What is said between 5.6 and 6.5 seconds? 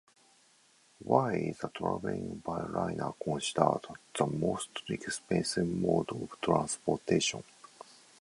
mode of